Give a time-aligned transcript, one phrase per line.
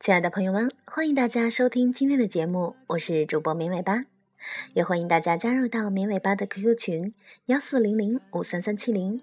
[0.00, 4.04] 亲爱的朋友们，欢迎大家收听今天的节目，我是主播绵尾巴，
[4.72, 7.12] 也欢迎大家加入到绵尾巴的 QQ 群
[7.46, 9.20] 幺四零零五三三七零，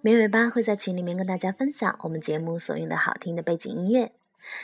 [0.00, 4.12] 绵尾巴会在群里面跟大家分享我们节目所用的好听的背景音乐，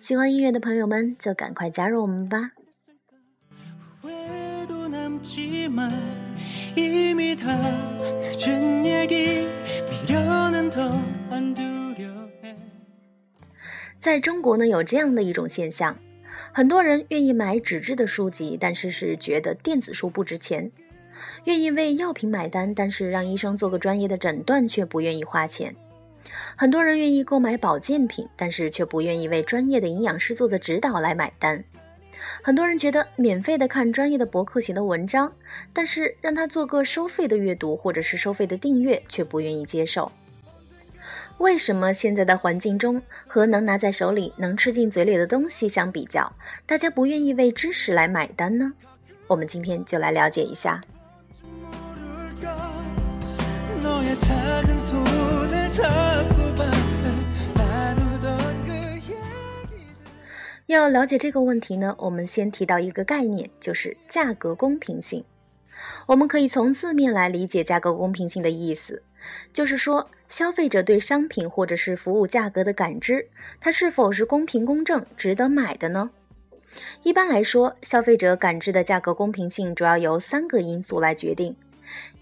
[0.00, 2.52] 喜欢音乐的朋友们就赶快加入我们吧。
[14.02, 15.96] 在中国呢，有这样的一种现象，
[16.52, 20.72] 很多人愿意买纸质的书籍，但是是觉得电子书不值钱；
[21.44, 25.76] 愿意为药品买单，但是让医生做个专业的诊断却不愿意花钱。
[26.56, 31.62] 很多人愿意购买保健品，但是却不愿意为专业的营养师做的指导来买单。
[32.42, 35.32] 很多人觉得免费的看专业的博客写的文章，
[35.72, 40.10] 但是让他做个收费的阅读或者是收费的订阅，却不愿意接受。
[41.42, 46.32] 为什么现在的环境中和能拿在手里、能吃进嘴里的东西相比较，
[46.64, 48.72] 大家不愿意为知识来买单呢？
[49.26, 50.80] 我们今天就来了解一下。
[60.66, 65.24] 要了解这个问题呢，我们先提到一个概念，就是价格公平性。
[66.06, 69.02] 我们可以从字面来理解价格公平性的意思。
[69.52, 73.28] 就是说，消费者对商品或者是服务价格的感知，
[73.60, 76.10] 它是否是公平公正、值得买的呢？
[77.02, 81.54] 一般来说，消费者感知的价格公平性主要由三个因素来决定。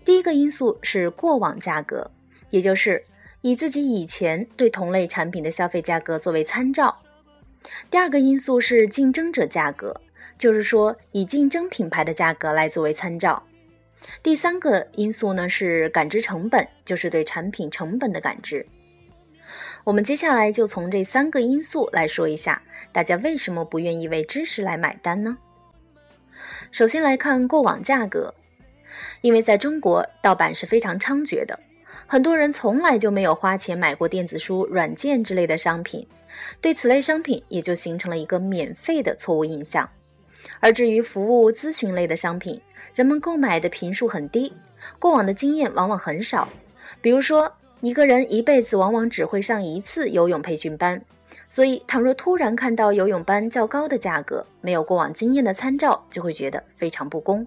[0.04, 2.10] 第一个因素是过往价格，
[2.50, 3.04] 也就是
[3.42, 6.98] 以自己以前对同类产品的消费价格作为参照。
[7.90, 10.00] 第二个因素是竞争者价格，
[10.40, 13.42] 就是说以竞争品牌的价格来作为参照。
[14.22, 18.66] 第三个因素呢是感知成本，就是对产品成本的感知。
[19.84, 25.36] 我们接下来就从这三个因素来说一下，大家为什么不愿意为知识来买单呢？
[26.70, 28.34] 首先来看过往价格，
[29.20, 31.60] 因为在中国盗版是非常猖獗的，
[32.06, 36.08] 很多人从来就没有花钱买过电子书、软件之类的商品，
[36.62, 39.86] 对此类商品也就形成了一个免费的错误印象。
[40.60, 42.60] 而至于服务咨询类的商品，
[42.94, 44.52] 人们购买的频数很低，
[44.98, 46.48] 过往的经验往往很少。
[47.00, 51.00] 比如说，一个人一辈子往往只会上一次游泳培训班，
[51.48, 57.46] 所以倘若突然看到游泳班较高的价格，没有过往经验的参照，就会觉得非常不公。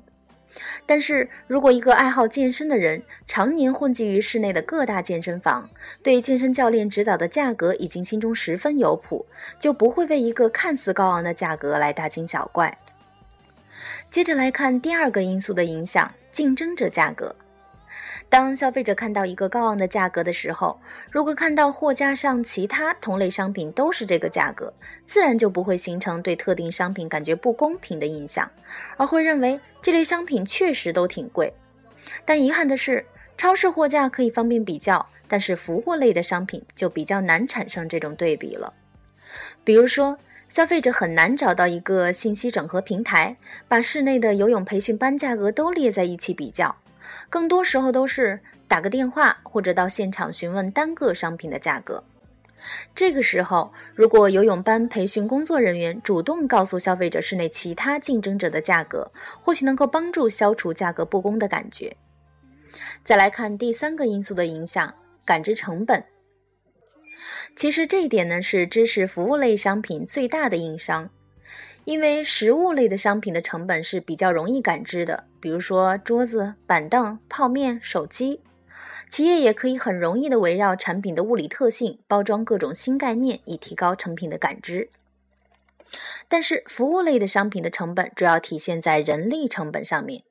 [0.86, 5.70] 但是如果一个爱好健身的人常年混迹于市内的各大健身房，
[6.02, 9.26] 对健身教练指导的价格已经心中十分有谱，
[9.60, 12.78] 就不会为一个看似高昂的价格来大惊小怪。
[14.10, 17.36] 接着来看第二个因素的影响：竞争者价格。
[18.34, 24.74] 当消费者看到一个高昂的价格的时候，如果看到货架上其他同类商品都是这个价格，
[25.06, 28.50] 自然就不会形成对特定商品感觉不公平的印象，
[28.98, 31.54] 而会认为这类商品确实都挺贵。
[32.26, 33.06] 但遗憾的是，
[33.38, 38.74] 超市货架可以方便比较，但是服务类的商品就比较难产生这种对比了。
[39.64, 40.18] 比如说。
[40.50, 46.76] 消费者很难找到一个信息整合平台，把室内的游泳培训班价格都列在一起比较。
[47.30, 52.04] 更多时候都是打个电话或者到现场询问单个商品的价格。
[52.96, 59.12] 这个时候，如果游泳班培训工作人员主动告诉消费者室内其他竞争者的价格，
[59.42, 61.98] 或许能够帮助消除价格不公的感觉。
[63.04, 64.94] 再来看第三个因素的影响：
[65.26, 66.06] 感知成本。
[67.56, 71.10] 其实这一点呢，是知识服务类商品最大的硬伤，
[71.86, 78.42] 因为实物类的商品的成本是比较容易感知的，比如说桌子、板凳、泡面、手机，
[79.10, 84.90] 企业也可以很容易的围绕产品的物理特性包装各种新概念，以提高成品的感知。
[86.28, 90.24] 但是服务类的商品的成本主要体现在人力成本上面，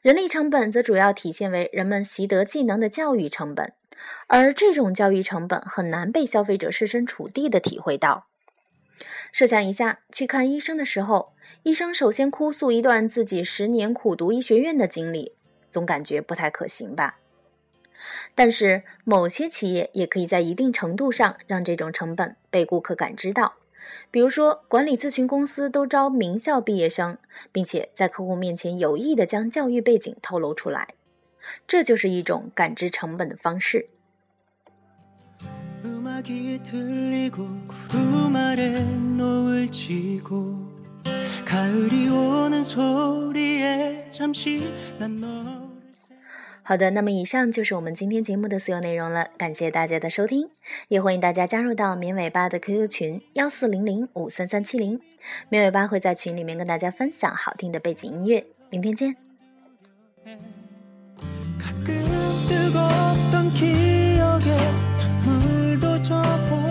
[0.00, 3.72] 人力成本则主要体现为人们习得技能的教育成本。
[4.26, 8.28] 而这种教育成本很难被消费者设身处地的体会到。
[9.32, 15.34] 设想一下，去看医生的时候，医生首先哭诉一段自己十年苦读医学院的经历，
[15.70, 17.18] 总感觉不太可行吧？
[18.34, 23.54] 但是某些企业也可以在一定程度上让这种成本被顾客感知到，
[24.10, 27.18] 比如说管理咨询公司都招名校毕业生，
[27.52, 30.94] 并且在客户面前有意的将教育背景透露出来。
[31.66, 33.88] 这就是一种感知成本的方式。
[46.64, 50.48] 好的，那么以上就是我们今天节目的所有内容了，感谢大家的收听，
[50.88, 55.00] 也欢迎大家加入到绵尾巴的 QQ 群幺四零零五三三七零，
[55.48, 59.16] 绵尾巴会在群里面跟大家分享好听的背景音乐，明天见。
[65.24, 65.61] 가
[66.12, 66.61] i'll trouble.